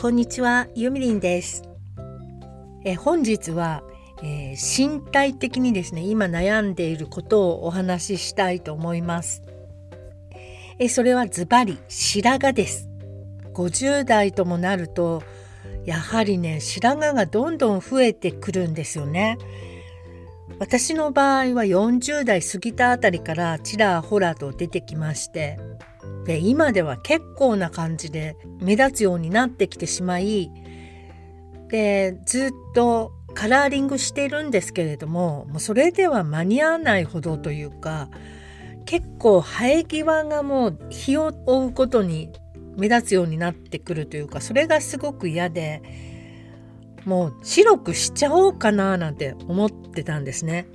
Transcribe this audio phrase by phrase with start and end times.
[0.00, 1.64] こんにちは、ゆみりんです。
[2.84, 3.82] え本日は、
[4.22, 9.42] えー、身体的にですね、今悩んでいることをお話ししたいと思います。
[10.78, 12.88] えそれはズバリ白髪です。
[13.54, 15.24] 50代ともなると、
[15.84, 19.36] やはりね、白髪がどんどん増えてくるんですよね。
[20.60, 25.58] 私の場合は40代過ぎたあたりからちらほらと出てきまして
[26.28, 30.52] で今では結構な感じで目立つようになってきてしまい
[31.68, 38.10] でずっとカラーリングしているんですけれどももうそれでは間に合わないほどというか
[38.84, 42.30] 結構生え際がもう日を追うことに
[42.76, 45.82] 目立つようになってくるというかそれがすごく嫌で
[47.06, 50.68] もう白くしちゃおうかななんて思ってたんですね。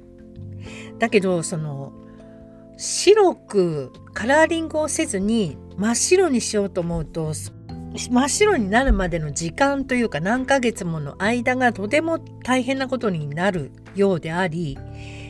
[0.97, 1.93] だけどその
[2.77, 7.33] 白くカラーリングをせずに真っ白にしようと思うと
[7.95, 14.77] 真っ白になるまでの時間というか何ヶ月もの間がとても大変なことになるようであり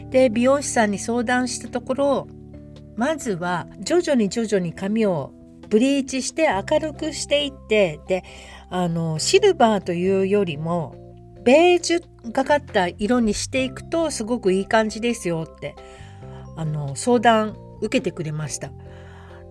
[0.09, 2.27] で美容師さんに相談したところ
[2.95, 5.33] まずは徐々に徐々に髪を
[5.69, 8.23] ブリーチして明るくしていってで
[8.69, 10.95] あのシルバーというよりも
[11.43, 15.75] ベージュがかった色にしていくとすごくいい感じですよって
[16.55, 18.71] あの相談受けてくれました。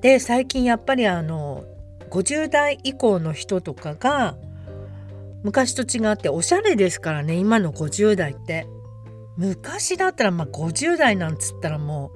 [0.00, 1.64] で最近やっぱりあの
[2.11, 4.36] 50代以降の人とかが
[5.42, 8.67] 昔と違っておしゃれですからね今の50代って。
[9.36, 12.12] 昔だったらまあ50代なんつったらも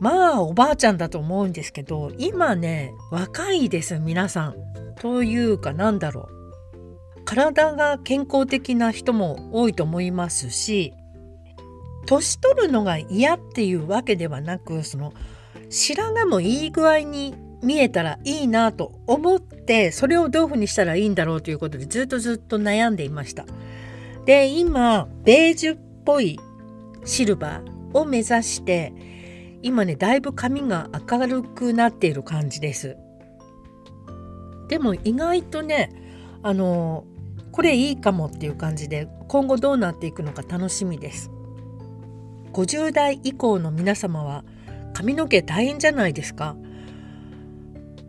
[0.00, 4.54] うまあおばあちゃんだと思うんですけど今ね若いです皆さん。
[5.00, 6.40] というかなんだろう。
[7.24, 10.94] 体が健康的な人も多いと思いますし
[12.10, 15.12] 年取るのが嫌っていうわけではなくその
[15.68, 23.44] 白髪もいい具合に見えたらいいなと思ってそれをどういうふうにしたらいいんだろうということでずっとずっと悩んでいました。
[24.24, 26.40] で今ベージュっぽい
[27.04, 28.92] シルバーを目指して
[29.62, 32.96] 今ねだいぶ髪が明るくなっている感じです。
[34.66, 35.90] でも意外とね
[36.42, 37.04] あの
[37.52, 41.30] これいいかもっていう感じで今後どうなっていくのか楽しみです。
[42.52, 44.44] 50代以降の皆様は
[44.92, 46.56] 髪の毛大変じゃないですか。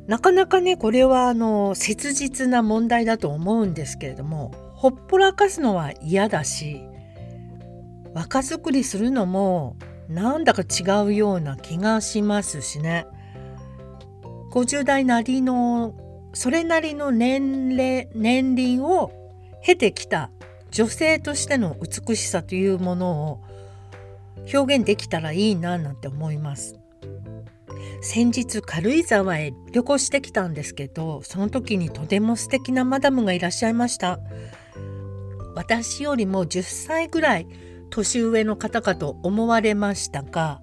[0.08, 6.82] なかなかねこれはあの切実な問題だと思うんですけれどもほっぽらかすのは嫌だし
[8.14, 9.78] 若作りするのも
[10.10, 13.08] なんだか違うような気がしますしね
[14.52, 15.96] 50代なりの
[16.34, 19.12] それなりの年齢年輪を
[19.64, 20.30] 経てきた
[20.72, 23.44] 女性としての美しさというものを
[24.54, 26.82] 表現できたらいいななんて思います。
[28.02, 34.20] 先日軽井沢へ旅行してきたんですけどその時にとても素敵なマダムがいらっしゃいました
[35.56, 37.48] 私よりも10歳ぐらい
[37.92, 40.62] 年上の方かと思われましたが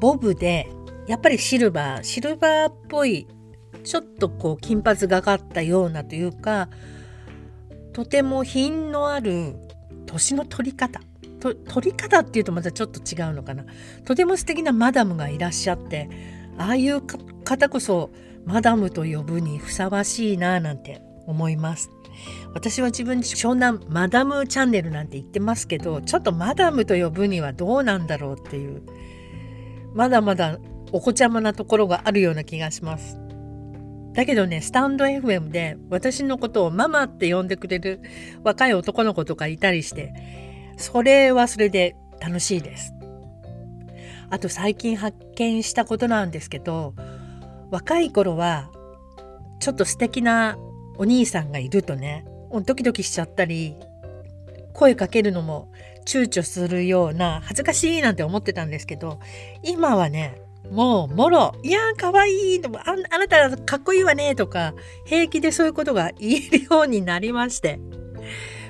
[0.00, 0.66] ボブで
[1.06, 3.26] やっぱりシルバーシルバーっぽい
[3.84, 6.70] ちょっとこう金髪がかったようなというか
[7.92, 9.56] とても品のある
[10.06, 11.00] 年の取り方
[11.44, 13.66] と取り方っていうとまたちょっと違うのかな。
[14.06, 16.08] とても素敵なマダムがいらっしゃって
[16.56, 18.10] ああいう方こそ
[18.46, 21.90] マダムと呼ぶにふさわしいななんて思います。
[22.54, 28.82] 私は自分湘南マダムチャンネルなんて言ってますけどちょっとマダムと呼ぶにはどうなんだろうっていう
[29.94, 30.58] まだまだ
[30.92, 33.18] お子ちゃまなところがあるような気がします。
[34.14, 38.00] だけどねスタンド FM で私のことをママって呼んでくれる
[38.44, 42.94] 若い男の子とかいたりしてそれはそれで楽しいです。
[44.30, 46.94] あと最近発見したことなんですけど
[47.70, 48.70] 若い頃は
[49.60, 50.58] ちょっと素敵な
[50.96, 52.24] お兄さんがいるとね
[52.66, 53.76] ドキドキしちゃったり
[54.72, 55.70] 声かけるのも
[56.06, 59.20] 躊躇するような恥ずかしいなんて思ってたんですけど
[59.62, 64.74] 今はねもうもろ「いやーかわいい」とあ「あなたかっこいいわね」とか
[65.04, 67.78] 平気でそういうことが言えるようになりまして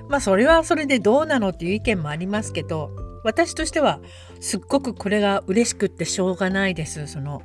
[0.08, 2.90] まあそれはそれでどうなのっていう意見もありますけど
[3.24, 4.00] 私としては
[4.40, 7.06] すっごくこれが嬉しくってしょうがないです。
[7.06, 7.42] その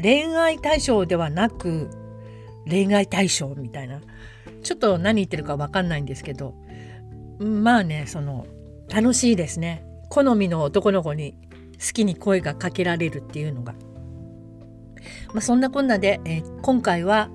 [0.00, 1.90] 恋愛対象ではなく
[2.66, 4.00] 恋愛対象みたいな
[4.62, 6.54] ちょっと何言ってるか分かんないんですけど
[7.38, 8.46] まあねその
[8.88, 11.34] 楽しいですね好みの男の子に
[11.74, 13.74] 好きに声がかけられるっていうのが。
[15.34, 17.28] まあ、そんなこんなで、えー、今回は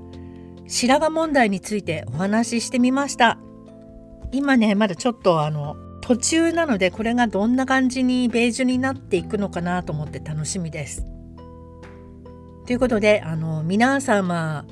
[0.67, 3.37] 白髪問題についてお話ししてみました。
[4.31, 11.05] 今ねまだちょっとあの途中なのでこれがどんな感じにベージュになっていくのかなと思って楽しみです。
[12.65, 14.65] ということであの皆様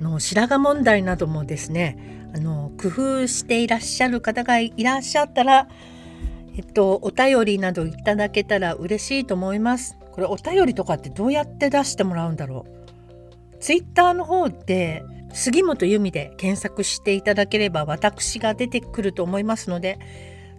[0.00, 5.68] の白髪問題などもですねあの工夫していらっしゃる方がいらっしゃったら、
[6.56, 9.96] えっと、お便りなどいただけたら嬉しいと思います。
[10.12, 12.78] これお便りとかってどうやって出してもらうんだろう
[13.60, 19.98] ツイッターの方で杉本由美で検索していただければ私が出てくると思いますので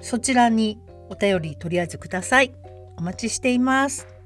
[0.02, 0.80] そちらに
[1.10, 2.54] お便りとりあえずください。
[2.98, 4.19] お待ちしています。